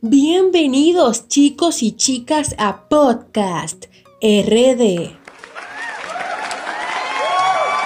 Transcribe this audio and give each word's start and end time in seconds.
Bienvenidos 0.00 1.26
chicos 1.26 1.82
y 1.82 1.90
chicas 1.90 2.54
a 2.56 2.88
Podcast 2.88 3.86
RD. 4.22 5.10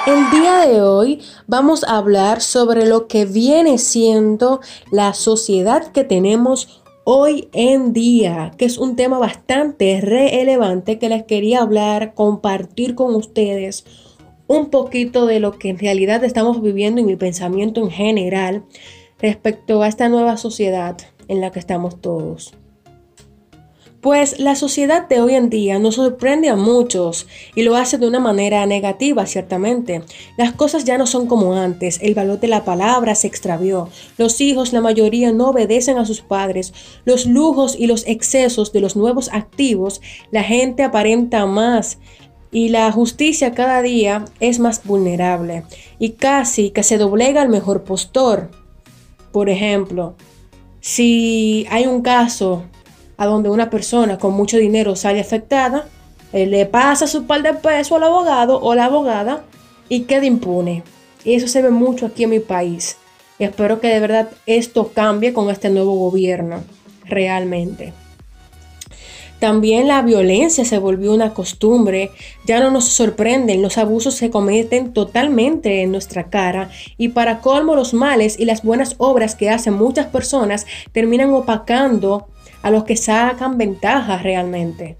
El 0.06 0.30
día 0.30 0.66
de 0.66 0.82
hoy 0.82 1.22
vamos 1.46 1.84
a 1.84 1.96
hablar 1.96 2.42
sobre 2.42 2.84
lo 2.84 3.08
que 3.08 3.24
viene 3.24 3.78
siendo 3.78 4.60
la 4.90 5.14
sociedad 5.14 5.90
que 5.90 6.04
tenemos 6.04 6.82
hoy 7.04 7.48
en 7.54 7.94
día, 7.94 8.52
que 8.58 8.66
es 8.66 8.76
un 8.76 8.94
tema 8.94 9.18
bastante 9.18 10.02
relevante 10.02 10.98
que 10.98 11.08
les 11.08 11.22
quería 11.22 11.62
hablar, 11.62 12.12
compartir 12.12 12.94
con 12.94 13.14
ustedes 13.14 13.86
un 14.48 14.68
poquito 14.68 15.24
de 15.24 15.40
lo 15.40 15.52
que 15.52 15.70
en 15.70 15.78
realidad 15.78 16.22
estamos 16.24 16.60
viviendo 16.60 17.00
y 17.00 17.04
mi 17.04 17.16
pensamiento 17.16 17.80
en 17.80 17.90
general 17.90 18.64
respecto 19.18 19.82
a 19.82 19.88
esta 19.88 20.10
nueva 20.10 20.36
sociedad 20.36 20.98
en 21.32 21.40
la 21.40 21.50
que 21.50 21.58
estamos 21.58 22.00
todos. 22.00 22.54
Pues 24.02 24.40
la 24.40 24.56
sociedad 24.56 25.08
de 25.08 25.20
hoy 25.20 25.36
en 25.36 25.48
día 25.48 25.78
nos 25.78 25.94
sorprende 25.94 26.48
a 26.48 26.56
muchos 26.56 27.28
y 27.54 27.62
lo 27.62 27.76
hace 27.76 27.98
de 27.98 28.08
una 28.08 28.18
manera 28.18 28.66
negativa, 28.66 29.26
ciertamente. 29.26 30.02
Las 30.36 30.52
cosas 30.52 30.84
ya 30.84 30.98
no 30.98 31.06
son 31.06 31.28
como 31.28 31.54
antes, 31.54 32.00
el 32.02 32.14
valor 32.14 32.40
de 32.40 32.48
la 32.48 32.64
palabra 32.64 33.14
se 33.14 33.28
extravió, 33.28 33.88
los 34.18 34.40
hijos, 34.40 34.72
la 34.72 34.80
mayoría, 34.80 35.30
no 35.30 35.50
obedecen 35.50 35.98
a 35.98 36.04
sus 36.04 36.20
padres, 36.20 36.74
los 37.04 37.26
lujos 37.26 37.76
y 37.78 37.86
los 37.86 38.04
excesos 38.08 38.72
de 38.72 38.80
los 38.80 38.96
nuevos 38.96 39.30
activos, 39.32 40.00
la 40.32 40.42
gente 40.42 40.82
aparenta 40.82 41.46
más 41.46 41.98
y 42.50 42.70
la 42.70 42.90
justicia 42.90 43.54
cada 43.54 43.82
día 43.82 44.24
es 44.40 44.58
más 44.58 44.84
vulnerable 44.84 45.62
y 46.00 46.10
casi 46.10 46.70
que 46.70 46.82
se 46.82 46.98
doblega 46.98 47.40
al 47.40 47.48
mejor 47.48 47.84
postor. 47.84 48.50
Por 49.30 49.48
ejemplo, 49.48 50.16
si 50.82 51.64
hay 51.70 51.86
un 51.86 52.02
caso 52.02 52.64
a 53.16 53.24
donde 53.24 53.48
una 53.48 53.70
persona 53.70 54.18
con 54.18 54.34
mucho 54.34 54.58
dinero 54.58 54.96
sale 54.96 55.20
afectada, 55.20 55.86
le 56.32 56.66
pasa 56.66 57.06
su 57.06 57.24
par 57.24 57.42
de 57.42 57.54
pesos 57.54 57.96
al 57.96 58.04
abogado 58.04 58.60
o 58.60 58.74
la 58.74 58.86
abogada 58.86 59.44
y 59.88 60.00
queda 60.00 60.26
impune. 60.26 60.82
Y 61.24 61.34
eso 61.34 61.46
se 61.46 61.62
ve 61.62 61.70
mucho 61.70 62.06
aquí 62.06 62.24
en 62.24 62.30
mi 62.30 62.40
país. 62.40 62.96
Espero 63.38 63.80
que 63.80 63.88
de 63.88 64.00
verdad 64.00 64.30
esto 64.46 64.90
cambie 64.92 65.32
con 65.32 65.50
este 65.50 65.70
nuevo 65.70 65.94
gobierno, 65.94 66.64
realmente. 67.04 67.92
También 69.42 69.88
la 69.88 70.02
violencia 70.02 70.64
se 70.64 70.78
volvió 70.78 71.12
una 71.12 71.34
costumbre, 71.34 72.12
ya 72.46 72.60
no 72.60 72.70
nos 72.70 72.84
sorprenden, 72.84 73.60
los 73.60 73.76
abusos 73.76 74.14
se 74.14 74.30
cometen 74.30 74.92
totalmente 74.92 75.82
en 75.82 75.90
nuestra 75.90 76.30
cara 76.30 76.70
y 76.96 77.08
para 77.08 77.40
colmo 77.40 77.74
los 77.74 77.92
males 77.92 78.38
y 78.38 78.44
las 78.44 78.62
buenas 78.62 78.94
obras 78.98 79.34
que 79.34 79.50
hacen 79.50 79.74
muchas 79.74 80.06
personas 80.06 80.64
terminan 80.92 81.34
opacando 81.34 82.28
a 82.62 82.70
los 82.70 82.84
que 82.84 82.94
sacan 82.94 83.58
ventaja 83.58 84.18
realmente. 84.18 84.96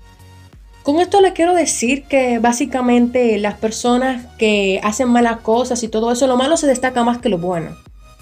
Con 0.83 0.98
esto 0.98 1.20
le 1.20 1.35
quiero 1.35 1.55
decir 1.55 2.03
que 2.09 2.41
básicamente 2.41 3.39
las 3.39 3.55
personas 3.55 4.27
que 4.39 4.81
hacen 4.83 5.09
malas 5.09 5.37
cosas 5.43 5.85
y 5.85 5.89
todo 5.89 6.11
eso, 6.11 6.27
lo 6.27 6.37
malo 6.37 6.57
se 6.57 6.67
destaca 6.67 7.05
más 7.05 7.19
que 7.19 7.29
lo 7.29 7.39
bueno, 7.39 7.77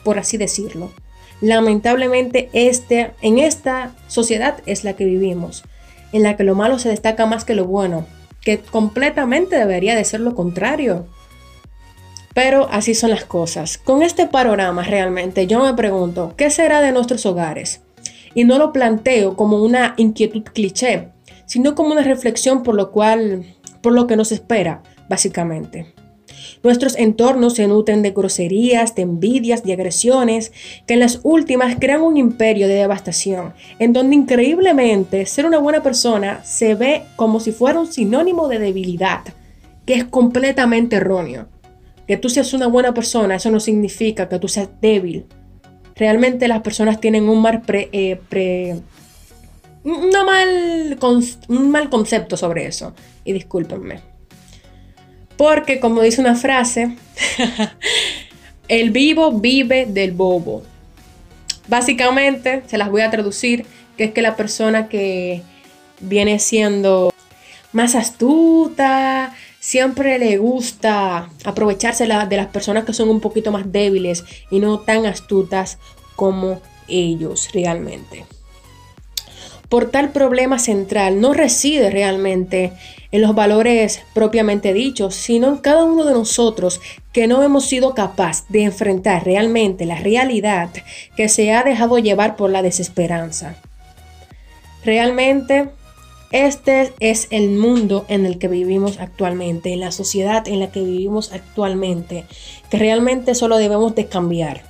por 0.04 0.18
así 0.18 0.36
decirlo. 0.36 0.92
Lamentablemente 1.40 2.50
este, 2.52 3.12
en 3.22 3.38
esta 3.38 3.94
sociedad 4.06 4.58
es 4.66 4.84
la 4.84 4.92
que 4.92 5.06
vivimos 5.06 5.64
en 6.12 6.22
la 6.22 6.36
que 6.36 6.44
lo 6.44 6.54
malo 6.54 6.78
se 6.78 6.88
destaca 6.88 7.26
más 7.26 7.44
que 7.44 7.54
lo 7.54 7.66
bueno, 7.66 8.06
que 8.40 8.58
completamente 8.58 9.56
debería 9.56 9.94
de 9.94 10.04
ser 10.04 10.20
lo 10.20 10.34
contrario. 10.34 11.06
Pero 12.34 12.68
así 12.70 12.94
son 12.94 13.10
las 13.10 13.24
cosas. 13.24 13.78
Con 13.78 14.02
este 14.02 14.26
panorama 14.26 14.82
realmente 14.82 15.46
yo 15.46 15.62
me 15.64 15.74
pregunto, 15.74 16.34
¿qué 16.36 16.50
será 16.50 16.80
de 16.80 16.92
nuestros 16.92 17.26
hogares? 17.26 17.82
Y 18.34 18.44
no 18.44 18.58
lo 18.58 18.72
planteo 18.72 19.36
como 19.36 19.62
una 19.62 19.94
inquietud 19.96 20.44
cliché, 20.44 21.08
sino 21.46 21.74
como 21.74 21.90
una 21.90 22.02
reflexión 22.02 22.62
por 22.62 22.76
lo 22.76 22.92
cual, 22.92 23.56
por 23.82 23.92
lo 23.92 24.06
que 24.06 24.16
nos 24.16 24.30
espera, 24.30 24.82
básicamente. 25.08 25.92
Nuestros 26.62 26.96
entornos 26.96 27.54
se 27.54 27.66
nutren 27.66 28.02
de 28.02 28.10
groserías, 28.10 28.94
de 28.94 29.02
envidias, 29.02 29.62
de 29.62 29.72
agresiones, 29.72 30.52
que 30.86 30.94
en 30.94 31.00
las 31.00 31.20
últimas 31.22 31.76
crean 31.78 32.02
un 32.02 32.16
imperio 32.16 32.68
de 32.68 32.74
devastación, 32.74 33.54
en 33.78 33.92
donde 33.92 34.16
increíblemente 34.16 35.26
ser 35.26 35.46
una 35.46 35.58
buena 35.58 35.82
persona 35.82 36.42
se 36.44 36.74
ve 36.74 37.02
como 37.16 37.40
si 37.40 37.52
fuera 37.52 37.80
un 37.80 37.92
sinónimo 37.92 38.48
de 38.48 38.58
debilidad, 38.58 39.20
que 39.86 39.94
es 39.94 40.04
completamente 40.04 40.96
erróneo. 40.96 41.48
Que 42.06 42.16
tú 42.16 42.28
seas 42.28 42.52
una 42.54 42.66
buena 42.66 42.92
persona, 42.92 43.36
eso 43.36 43.50
no 43.50 43.60
significa 43.60 44.28
que 44.28 44.38
tú 44.38 44.48
seas 44.48 44.68
débil. 44.80 45.26
Realmente 45.94 46.48
las 46.48 46.62
personas 46.62 47.00
tienen 47.00 47.28
un 47.28 47.40
mal 47.40 47.62
eh, 47.68 48.80
mal, 49.84 50.98
un 51.48 51.70
mal 51.70 51.90
concepto 51.90 52.36
sobre 52.36 52.66
eso. 52.66 52.94
Y 53.24 53.32
discúlpenme. 53.32 54.09
Porque 55.40 55.80
como 55.80 56.02
dice 56.02 56.20
una 56.20 56.34
frase, 56.34 56.98
el 58.68 58.90
vivo 58.90 59.32
vive 59.32 59.86
del 59.86 60.12
bobo. 60.12 60.62
Básicamente, 61.66 62.62
se 62.66 62.76
las 62.76 62.90
voy 62.90 63.00
a 63.00 63.10
traducir, 63.10 63.64
que 63.96 64.04
es 64.04 64.12
que 64.12 64.20
la 64.20 64.36
persona 64.36 64.88
que 64.88 65.40
viene 65.98 66.38
siendo 66.40 67.14
más 67.72 67.94
astuta, 67.94 69.34
siempre 69.60 70.18
le 70.18 70.36
gusta 70.36 71.30
aprovecharse 71.46 72.06
de 72.06 72.36
las 72.36 72.48
personas 72.48 72.84
que 72.84 72.92
son 72.92 73.08
un 73.08 73.20
poquito 73.20 73.50
más 73.50 73.72
débiles 73.72 74.26
y 74.50 74.58
no 74.58 74.80
tan 74.80 75.06
astutas 75.06 75.78
como 76.16 76.60
ellos 76.86 77.48
realmente. 77.54 78.26
Por 79.70 79.88
tal 79.88 80.10
problema 80.10 80.58
central 80.58 81.20
no 81.20 81.32
reside 81.32 81.90
realmente 81.90 82.72
en 83.12 83.22
los 83.22 83.36
valores 83.36 84.02
propiamente 84.12 84.72
dichos, 84.72 85.14
sino 85.14 85.46
en 85.46 85.58
cada 85.58 85.84
uno 85.84 86.04
de 86.04 86.12
nosotros 86.12 86.80
que 87.12 87.28
no 87.28 87.44
hemos 87.44 87.66
sido 87.66 87.94
capaz 87.94 88.48
de 88.48 88.64
enfrentar 88.64 89.24
realmente 89.24 89.86
la 89.86 89.94
realidad 89.94 90.70
que 91.16 91.28
se 91.28 91.52
ha 91.52 91.62
dejado 91.62 91.98
llevar 91.98 92.34
por 92.34 92.50
la 92.50 92.62
desesperanza. 92.62 93.54
Realmente, 94.84 95.68
este 96.32 96.92
es 96.98 97.28
el 97.30 97.50
mundo 97.50 98.04
en 98.08 98.26
el 98.26 98.38
que 98.38 98.48
vivimos 98.48 98.98
actualmente, 98.98 99.72
en 99.72 99.78
la 99.78 99.92
sociedad 99.92 100.48
en 100.48 100.58
la 100.58 100.72
que 100.72 100.82
vivimos 100.82 101.32
actualmente, 101.32 102.24
que 102.70 102.78
realmente 102.78 103.36
solo 103.36 103.56
debemos 103.56 103.94
de 103.94 104.06
cambiar. 104.06 104.62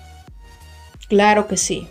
Claro 1.08 1.48
que 1.48 1.56
sí. 1.56 1.88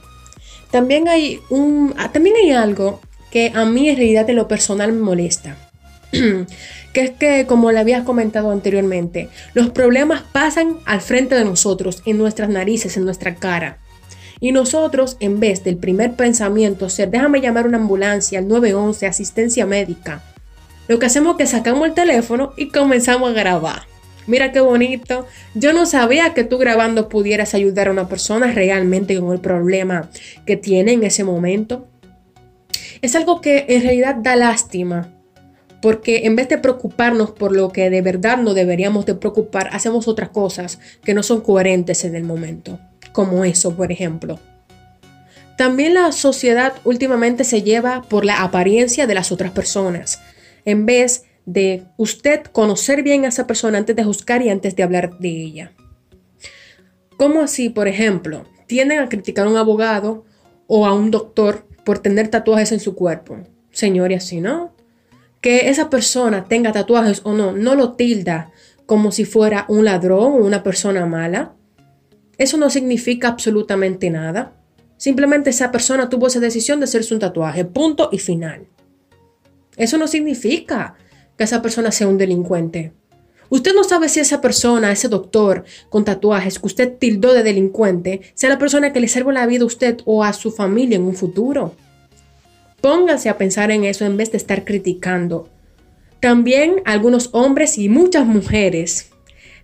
También 0.71 1.07
hay, 1.07 1.39
un, 1.49 1.93
ah, 1.97 2.11
también 2.11 2.35
hay 2.35 2.51
algo 2.51 2.99
que 3.31 3.51
a 3.53 3.65
mí 3.65 3.89
en 3.89 3.97
realidad 3.97 4.29
en 4.29 4.35
lo 4.35 4.47
personal 4.47 4.91
me 4.91 5.01
molesta 5.01 5.57
que 6.11 7.01
es 7.01 7.11
que, 7.11 7.45
como 7.45 7.71
le 7.71 7.79
había 7.79 8.03
comentado 8.03 8.51
anteriormente, 8.51 9.29
los 9.53 9.69
problemas 9.69 10.23
pasan 10.31 10.77
al 10.85 11.01
frente 11.01 11.35
de 11.35 11.45
nosotros, 11.45 12.01
en 12.05 12.17
nuestras 12.17 12.49
narices, 12.49 12.97
en 12.97 13.05
nuestra 13.05 13.35
cara. 13.35 13.77
Y 14.39 14.51
nosotros, 14.51 15.17
en 15.19 15.39
vez 15.39 15.63
del 15.63 15.77
primer 15.77 16.13
pensamiento 16.13 16.89
ser, 16.89 17.11
déjame 17.11 17.41
llamar 17.41 17.67
una 17.67 17.77
ambulancia, 17.77 18.39
al 18.39 18.47
911, 18.47 19.05
asistencia 19.05 19.65
médica, 19.65 20.23
lo 20.87 20.97
que 20.97 21.05
hacemos 21.05 21.33
es 21.33 21.37
que 21.37 21.45
sacamos 21.45 21.87
el 21.87 21.93
teléfono 21.93 22.53
y 22.57 22.69
comenzamos 22.69 23.29
a 23.29 23.33
grabar. 23.33 23.83
Mira 24.29 24.51
qué 24.51 24.59
bonito. 24.59 25.25
Yo 25.55 25.73
no 25.73 25.87
sabía 25.87 26.35
que 26.35 26.43
tú 26.43 26.59
grabando 26.59 27.09
pudieras 27.09 27.55
ayudar 27.55 27.87
a 27.87 27.91
una 27.91 28.07
persona 28.07 28.51
realmente 28.51 29.19
con 29.19 29.33
el 29.33 29.39
problema 29.39 30.11
que 30.45 30.55
tiene 30.55 30.93
en 30.93 31.03
ese 31.03 31.23
momento. 31.23 31.87
Es 33.01 33.15
algo 33.15 33.41
que 33.41 33.65
en 33.69 33.81
realidad 33.81 34.17
da 34.21 34.35
lástima 34.35 35.11
porque 35.81 36.27
en 36.27 36.35
vez 36.35 36.47
de 36.47 36.59
preocuparnos 36.59 37.31
por 37.31 37.55
lo 37.55 37.71
que 37.71 37.89
de 37.89 38.03
verdad 38.03 38.37
no 38.37 38.53
deberíamos 38.53 39.07
de 39.07 39.15
preocupar, 39.15 39.69
hacemos 39.71 40.07
otras 40.07 40.29
cosas 40.29 40.77
que 41.03 41.15
no 41.15 41.23
son 41.23 41.41
coherentes 41.41 42.03
en 42.03 42.15
el 42.15 42.23
momento, 42.23 42.79
como 43.13 43.45
eso, 43.45 43.75
por 43.75 43.91
ejemplo. 43.91 44.39
También 45.57 45.95
la 45.95 46.11
sociedad 46.11 46.73
últimamente 46.83 47.45
se 47.45 47.63
lleva 47.63 48.03
por 48.03 48.25
la 48.25 48.43
apariencia 48.43 49.07
de 49.07 49.15
las 49.15 49.31
otras 49.31 49.51
personas, 49.51 50.21
en 50.65 50.85
vez 50.85 51.23
de 51.53 51.85
usted 51.97 52.43
conocer 52.43 53.03
bien 53.03 53.25
a 53.25 53.29
esa 53.29 53.47
persona 53.47 53.77
antes 53.77 53.95
de 53.95 54.03
juzgar 54.03 54.41
y 54.41 54.49
antes 54.49 54.75
de 54.75 54.83
hablar 54.83 55.17
de 55.19 55.29
ella. 55.29 55.71
¿Cómo 57.17 57.41
así, 57.41 57.69
por 57.69 57.87
ejemplo, 57.87 58.45
tienden 58.67 58.99
a 58.99 59.09
criticar 59.09 59.47
a 59.47 59.49
un 59.49 59.57
abogado 59.57 60.25
o 60.67 60.85
a 60.85 60.93
un 60.93 61.11
doctor 61.11 61.65
por 61.83 61.99
tener 61.99 62.27
tatuajes 62.27 62.71
en 62.71 62.79
su 62.79 62.95
cuerpo? 62.95 63.37
Señor, 63.71 64.11
y 64.11 64.15
así 64.15 64.41
no 64.41 64.73
que 65.41 65.69
esa 65.69 65.89
persona 65.89 66.45
tenga 66.45 66.71
tatuajes 66.71 67.21
o 67.23 67.33
no, 67.33 67.51
no 67.51 67.75
lo 67.75 67.93
tilda 67.93 68.51
como 68.85 69.11
si 69.11 69.25
fuera 69.25 69.65
un 69.69 69.85
ladrón 69.85 70.33
o 70.33 70.45
una 70.45 70.63
persona 70.63 71.05
mala. 71.05 71.53
Eso 72.37 72.57
no 72.57 72.69
significa 72.69 73.29
absolutamente 73.29 74.09
nada. 74.09 74.53
Simplemente 74.97 75.51
esa 75.51 75.71
persona 75.71 76.09
tuvo 76.09 76.27
esa 76.27 76.39
decisión 76.39 76.79
de 76.79 76.85
hacerse 76.85 77.13
un 77.13 77.19
tatuaje, 77.19 77.63
punto 77.65 78.09
y 78.11 78.19
final. 78.19 78.67
Eso 79.77 79.97
no 79.97 80.07
significa 80.07 80.95
que 81.39 81.45
esa 81.45 81.61
persona 81.61 81.93
sea 81.93 82.09
un 82.09 82.17
delincuente. 82.17 82.91
Usted 83.47 83.73
no 83.73 83.85
sabe 83.85 84.09
si 84.09 84.19
esa 84.19 84.41
persona, 84.41 84.91
ese 84.91 85.07
doctor 85.07 85.63
con 85.87 86.03
tatuajes 86.03 86.59
que 86.59 86.65
usted 86.65 86.97
tildó 86.97 87.33
de 87.33 87.43
delincuente, 87.43 88.19
sea 88.33 88.49
la 88.49 88.59
persona 88.59 88.91
que 88.91 88.99
le 88.99 89.07
salva 89.07 89.31
la 89.31 89.45
vida 89.45 89.63
a 89.63 89.67
usted 89.67 89.99
o 90.03 90.25
a 90.25 90.33
su 90.33 90.51
familia 90.51 90.97
en 90.97 91.03
un 91.03 91.15
futuro. 91.15 91.75
Pónganse 92.81 93.29
a 93.29 93.37
pensar 93.37 93.71
en 93.71 93.85
eso 93.85 94.05
en 94.05 94.17
vez 94.17 94.33
de 94.33 94.37
estar 94.37 94.65
criticando. 94.65 95.47
También 96.19 96.81
algunos 96.83 97.29
hombres 97.31 97.77
y 97.77 97.87
muchas 97.87 98.25
mujeres 98.25 99.09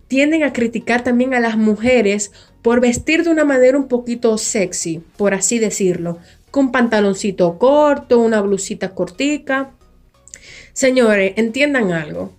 tienden 0.07 0.43
a 0.43 0.53
criticar 0.53 1.03
también 1.03 1.33
a 1.33 1.41
las 1.41 1.57
mujeres 1.57 2.31
por 2.61 2.79
vestir 2.79 3.25
de 3.25 3.31
una 3.31 3.43
manera 3.43 3.77
un 3.77 3.89
poquito 3.89 4.37
sexy, 4.37 5.03
por 5.17 5.33
así 5.33 5.59
decirlo, 5.59 6.19
con 6.51 6.71
pantaloncito 6.71 7.57
corto, 7.57 8.19
una 8.19 8.39
blusita 8.39 8.95
cortica. 8.95 9.73
Señores, 10.73 11.33
entiendan 11.37 11.91
algo. 11.91 12.33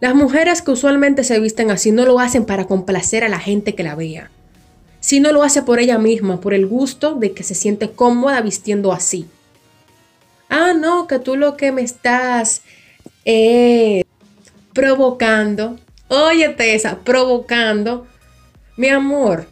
Las 0.00 0.14
mujeres 0.14 0.62
que 0.62 0.72
usualmente 0.72 1.22
se 1.22 1.38
visten 1.38 1.70
así 1.70 1.92
no 1.92 2.04
lo 2.04 2.18
hacen 2.18 2.44
para 2.44 2.66
complacer 2.66 3.22
a 3.22 3.28
la 3.28 3.38
gente 3.38 3.74
que 3.74 3.84
la 3.84 3.94
vea, 3.94 4.30
sino 5.00 5.30
lo 5.30 5.42
hace 5.42 5.62
por 5.62 5.78
ella 5.78 5.98
misma, 5.98 6.40
por 6.40 6.54
el 6.54 6.66
gusto 6.66 7.14
de 7.14 7.32
que 7.32 7.44
se 7.44 7.54
siente 7.54 7.90
cómoda 7.90 8.40
vistiendo 8.40 8.92
así. 8.92 9.26
Ah, 10.48 10.72
no, 10.74 11.06
que 11.06 11.18
tú 11.18 11.36
lo 11.36 11.56
que 11.56 11.72
me 11.72 11.82
estás 11.82 12.62
eh, 13.24 14.04
provocando. 14.72 15.78
Oye, 16.08 16.48
Tessa, 16.50 16.98
provocando. 17.04 18.06
Mi 18.76 18.88
amor, 18.88 19.46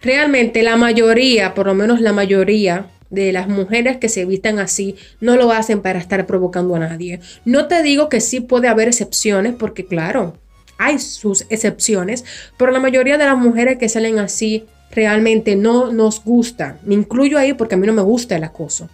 realmente 0.00 0.62
la 0.62 0.76
mayoría, 0.76 1.54
por 1.54 1.66
lo 1.66 1.74
menos 1.74 2.00
la 2.00 2.12
mayoría 2.12 2.86
de 3.12 3.30
las 3.30 3.46
mujeres 3.46 3.98
que 3.98 4.08
se 4.08 4.24
vistan 4.24 4.58
así, 4.58 4.96
no 5.20 5.36
lo 5.36 5.52
hacen 5.52 5.82
para 5.82 5.98
estar 5.98 6.26
provocando 6.26 6.74
a 6.74 6.80
nadie. 6.80 7.20
No 7.44 7.68
te 7.68 7.82
digo 7.82 8.08
que 8.08 8.20
sí 8.20 8.40
puede 8.40 8.68
haber 8.68 8.88
excepciones, 8.88 9.54
porque 9.54 9.84
claro, 9.84 10.38
hay 10.78 10.98
sus 10.98 11.46
excepciones, 11.50 12.24
pero 12.56 12.72
la 12.72 12.80
mayoría 12.80 13.18
de 13.18 13.26
las 13.26 13.36
mujeres 13.36 13.76
que 13.76 13.90
salen 13.90 14.18
así 14.18 14.64
realmente 14.90 15.56
no 15.56 15.92
nos 15.92 16.24
gusta. 16.24 16.78
Me 16.84 16.94
incluyo 16.94 17.38
ahí 17.38 17.52
porque 17.52 17.74
a 17.74 17.78
mí 17.78 17.86
no 17.86 17.92
me 17.92 18.02
gusta 18.02 18.34
el 18.34 18.44
acoso. 18.44 18.88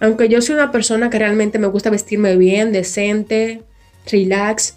Aunque 0.00 0.28
yo 0.30 0.40
soy 0.40 0.54
una 0.54 0.72
persona 0.72 1.10
que 1.10 1.18
realmente 1.18 1.58
me 1.58 1.66
gusta 1.66 1.90
vestirme 1.90 2.36
bien, 2.36 2.72
decente, 2.72 3.62
relax, 4.10 4.76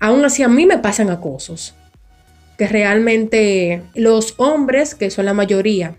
aún 0.00 0.24
así 0.24 0.42
a 0.42 0.48
mí 0.48 0.66
me 0.66 0.78
pasan 0.78 1.08
acosos. 1.08 1.74
Que 2.58 2.66
realmente 2.66 3.82
los 3.94 4.34
hombres, 4.38 4.96
que 4.96 5.10
son 5.10 5.24
la 5.24 5.34
mayoría, 5.34 5.94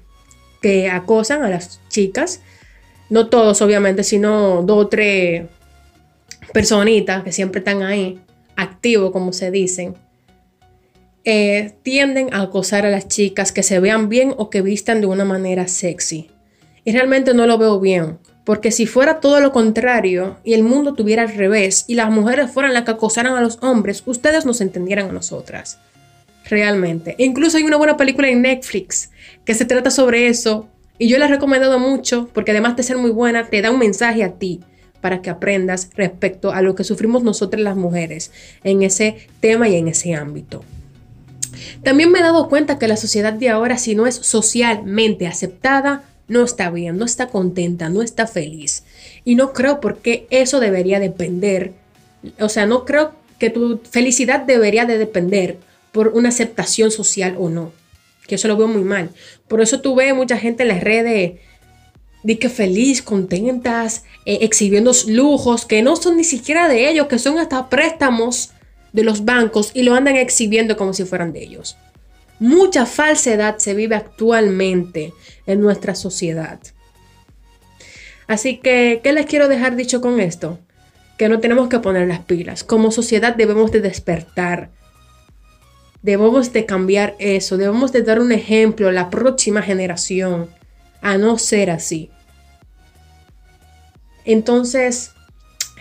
que 0.62 0.90
acosan 0.90 1.44
a 1.44 1.50
las 1.50 1.80
chicas, 1.90 2.42
no 3.10 3.28
todos 3.28 3.62
obviamente, 3.62 4.04
sino 4.04 4.62
dos 4.64 4.86
o 4.86 4.88
tres 4.88 5.46
personitas 6.54 7.24
que 7.24 7.32
siempre 7.32 7.60
están 7.60 7.84
ahí, 7.84 8.20
activos 8.56 9.12
como 9.12 9.34
se 9.34 9.52
dicen, 9.52 9.96
eh, 11.26 11.74
tienden 11.84 12.34
a 12.34 12.42
acosar 12.42 12.86
a 12.86 12.90
las 12.90 13.08
chicas 13.08 13.52
que 13.52 13.64
se 13.64 13.80
vean 13.80 14.10
bien 14.10 14.34
o 14.38 14.50
que 14.50 14.62
vistan 14.62 15.02
de 15.02 15.08
una 15.08 15.26
manera 15.26 15.68
sexy. 15.68 16.32
Y 16.86 16.92
realmente 16.92 17.34
no 17.34 17.46
lo 17.46 17.58
veo 17.58 17.80
bien. 17.80 18.20
Porque 18.46 18.72
si 18.72 18.88
fuera 18.88 19.20
todo 19.20 19.42
lo 19.42 19.52
contrario 19.52 20.38
y 20.44 20.54
el 20.54 20.64
mundo 20.64 20.96
tuviera 20.96 21.22
al 21.22 21.36
revés 21.36 21.86
y 21.88 21.94
las 21.94 22.10
mujeres 22.10 22.50
fueran 22.50 22.74
las 22.74 22.84
que 22.84 22.92
acosaran 22.92 23.36
a 23.36 23.42
los 23.42 23.60
hombres, 23.62 24.02
ustedes 24.08 24.46
nos 24.46 24.60
entendieran 24.60 25.10
a 25.10 25.14
nosotras. 25.14 25.78
Realmente. 26.50 27.16
Incluso 27.20 27.58
hay 27.58 27.64
una 27.64 27.78
buena 27.78 27.96
película 27.96 28.28
en 28.28 28.42
Netflix 28.42 29.12
que 29.46 29.54
se 29.54 29.66
trata 29.66 29.92
sobre 29.92 30.28
eso 30.28 30.68
y 30.98 31.08
yo 31.08 31.18
la 31.20 31.26
he 31.26 31.30
recomendado 31.30 31.80
mucho 31.80 32.30
porque 32.34 32.52
además 32.52 32.76
de 32.76 32.84
ser 32.84 32.98
muy 32.98 33.12
buena, 33.12 33.48
te 33.48 33.62
da 33.62 33.72
un 33.72 33.80
mensaje 33.80 34.24
a 34.24 34.34
ti 34.34 34.62
para 35.00 35.22
que 35.22 35.30
aprendas 35.30 35.90
respecto 35.96 36.52
a 36.52 36.62
lo 36.62 36.76
que 36.76 36.84
sufrimos 36.84 37.24
nosotras 37.24 37.62
las 37.62 37.78
mujeres 37.78 38.32
en 38.64 38.82
ese 38.84 39.28
tema 39.40 39.70
y 39.70 39.76
en 39.76 39.88
ese 39.88 40.16
ámbito. 40.16 40.64
También 41.84 42.12
me 42.12 42.20
he 42.20 42.24
dado 42.24 42.50
cuenta 42.50 42.80
que 42.80 42.88
la 42.88 42.98
sociedad 42.98 43.34
de 43.34 43.50
ahora, 43.50 43.78
si 43.78 43.96
no 43.96 44.08
es 44.08 44.16
socialmente 44.16 45.28
aceptada, 45.28 46.04
no 46.28 46.44
está 46.44 46.70
bien, 46.70 46.98
no 46.98 47.06
está 47.06 47.28
contenta, 47.28 47.90
no 47.90 48.02
está 48.02 48.28
feliz. 48.28 48.84
Y 49.24 49.36
no 49.36 49.54
creo 49.54 49.80
porque 49.80 50.28
eso 50.30 50.60
debería 50.60 51.00
depender, 51.00 51.74
o 52.40 52.50
sea, 52.50 52.66
no 52.66 52.86
creo 52.86 53.14
que 53.40 53.50
tu 53.50 53.80
felicidad 53.90 54.42
debería 54.42 54.86
de 54.86 54.98
depender 54.98 55.58
por 55.92 56.10
una 56.10 56.30
aceptación 56.30 56.92
social 56.92 57.36
o 57.38 57.50
no. 57.50 57.72
Que 58.28 58.36
eso 58.36 58.48
lo 58.48 58.58
veo 58.58 58.68
muy 58.68 58.84
mal. 58.84 59.10
Por 59.48 59.62
eso 59.62 59.82
tú 59.82 59.96
ves 59.96 60.14
mucha 60.14 60.38
gente 60.38 60.64
en 60.64 60.70
las 60.70 60.84
redes 60.84 61.40
de 62.24 62.50
feliz, 62.50 63.02
contentas, 63.02 64.04
eh, 64.26 64.40
exhibiendo 64.42 64.92
lujos 65.08 65.66
que 65.66 65.82
no 65.82 65.96
son 65.96 66.18
ni 66.18 66.24
siquiera 66.24 66.68
de 66.68 66.90
ellos, 66.90 67.08
que 67.08 67.20
son 67.20 67.40
hasta 67.40 67.70
préstamos 67.70 68.52
de 68.94 69.04
los 69.04 69.26
bancos 69.26 69.72
y 69.74 69.84
lo 69.84 69.94
andan 69.96 70.16
exhibiendo 70.16 70.78
como 70.78 70.94
si 70.94 71.06
fueran 71.06 71.32
de 71.34 71.44
ellos. 71.44 71.78
Mucha 72.40 72.86
falsedad 72.86 73.58
se 73.58 73.74
vive 73.74 73.96
actualmente 73.96 75.14
en 75.46 75.62
nuestra 75.62 75.96
sociedad. 75.96 76.60
Así 78.28 78.58
que, 78.58 79.02
¿qué 79.04 79.12
les 79.12 79.26
quiero 79.26 79.48
dejar 79.48 79.76
dicho 79.76 80.02
con 80.02 80.20
esto? 80.20 80.60
Que 81.18 81.30
no 81.30 81.40
tenemos 81.40 81.68
que 81.68 81.80
poner 81.80 82.08
las 82.08 82.20
pilas. 82.20 82.64
Como 82.64 82.92
sociedad 82.92 83.36
debemos 83.36 83.72
de 83.72 83.82
despertar. 83.82 84.70
Debemos 86.02 86.54
de 86.54 86.66
cambiar 86.66 87.16
eso. 87.20 87.58
Debemos 87.58 87.92
de 87.92 88.04
dar 88.04 88.20
un 88.20 88.32
ejemplo 88.32 88.90
a 88.90 88.92
la 88.92 89.10
próxima 89.10 89.62
generación 89.62 90.50
a 91.02 91.18
no 91.18 91.38
ser 91.38 91.70
así. 91.70 92.10
Entonces, 94.26 95.12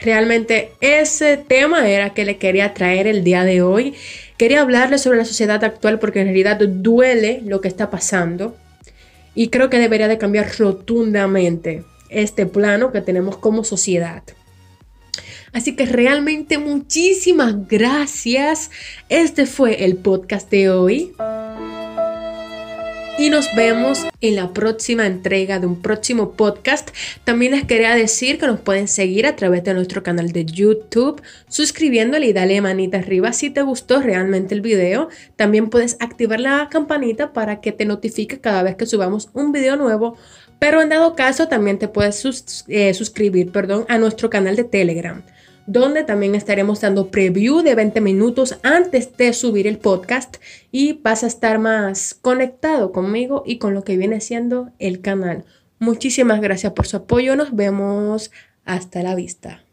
realmente 0.01 0.73
ese 0.81 1.37
tema 1.37 1.89
era 1.89 2.15
que 2.15 2.25
le 2.25 2.39
quería 2.39 2.75
traer 2.75 3.07
el 3.07 3.25
día 3.25 3.45
de 3.45 3.63
hoy. 3.63 3.95
Quería 4.37 4.63
hablarles 4.63 5.03
sobre 5.03 5.19
la 5.19 5.25
sociedad 5.25 5.63
actual 5.65 5.99
porque 5.99 6.21
en 6.21 6.27
realidad 6.27 6.59
duele 6.59 7.43
lo 7.45 7.61
que 7.61 7.69
está 7.69 7.91
pasando 7.91 8.57
y 9.35 9.49
creo 9.49 9.71
que 9.71 9.79
debería 9.79 10.09
de 10.09 10.19
cambiar 10.19 10.49
rotundamente 10.59 11.85
este 12.09 12.47
plano 12.47 12.91
que 12.91 13.01
tenemos 13.03 13.37
como 13.37 13.65
sociedad. 13.65 14.23
Así 15.53 15.77
que 15.77 15.87
realmente 15.87 16.59
muchísimas 16.59 17.69
gracias. 17.69 18.71
Este 19.09 19.47
fue 19.47 19.85
el 19.85 19.97
podcast 19.97 20.51
de 20.51 20.71
hoy 20.71 21.13
y 23.19 23.31
nos 23.31 23.53
vemos 23.57 24.07
en 24.21 24.37
la 24.37 24.53
próxima 24.53 25.05
entrega 25.05 25.59
de 25.59 25.67
un 25.67 25.83
próximo 25.83 26.33
podcast. 26.33 26.91
También 27.25 27.51
les 27.51 27.65
quería 27.65 27.97
decir 27.97 28.39
que 28.39 28.47
nos 28.47 28.61
pueden 28.61 28.87
seguir 28.87 29.27
a 29.27 29.35
través 29.35 29.65
de 29.65 29.75
nuestro 29.75 30.05
canal 30.05 30.31
de 30.31 30.45
YouTube, 30.45 31.21
suscribiéndole 31.49 32.27
y 32.29 32.33
dale 32.33 32.61
manita 32.61 32.99
arriba 32.99 33.33
si 33.33 33.51
te 33.51 33.63
gustó 33.63 34.01
realmente 34.01 34.55
el 34.55 34.61
video. 34.61 35.09
También 35.35 35.69
puedes 35.69 35.97
activar 35.99 36.39
la 36.39 36.69
campanita 36.71 37.33
para 37.33 37.61
que 37.61 37.73
te 37.73 37.85
notifique 37.85 38.41
cada 38.41 38.63
vez 38.63 38.77
que 38.77 38.87
subamos 38.87 39.31
un 39.33 39.51
video 39.51 39.75
nuevo. 39.75 40.17
Pero 40.59 40.83
en 40.83 40.89
dado 40.89 41.15
caso 41.15 41.49
también 41.49 41.79
te 41.79 41.89
puedes 41.89 42.65
eh, 42.69 42.95
suscribir 42.95 43.53
perdón, 43.53 43.85
a 43.89 43.99
nuestro 43.99 44.31
canal 44.31 44.57
de 44.57 44.65
Telegram 44.65 45.23
donde 45.69 46.03
también 46.03 46.35
estaremos 46.35 46.81
dando 46.81 47.11
preview 47.11 47.61
de 47.61 47.75
20 47.75 48.01
minutos 48.01 48.59
antes 48.63 49.15
de 49.19 49.35
subir 49.35 49.67
el 49.67 49.77
podcast 49.77 50.39
y 50.73 50.95
vas 50.95 51.25
a 51.25 51.27
estar 51.27 51.59
más 51.59 52.15
conectado 52.15 52.91
conmigo 52.91 53.43
y 53.45 53.59
con 53.59 53.75
lo 53.75 53.85
que 53.85 53.99
viene 53.99 54.23
siendo 54.23 54.71
el 54.79 55.03
canal. 55.03 55.45
Muchísimas 55.79 56.41
gracias 56.41 56.73
por 56.73 56.87
su 56.87 56.97
apoyo, 56.97 57.37
nos 57.37 57.55
vemos 57.55 58.31
hasta 58.65 59.03
la 59.03 59.15
vista. 59.15 59.68